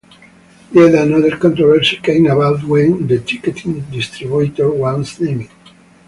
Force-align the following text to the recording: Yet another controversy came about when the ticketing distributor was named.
Yet 0.71 0.95
another 0.95 1.37
controversy 1.37 1.97
came 1.97 2.25
about 2.25 2.63
when 2.63 3.05
the 3.05 3.19
ticketing 3.19 3.81
distributor 3.91 4.71
was 4.71 5.19
named. 5.19 5.49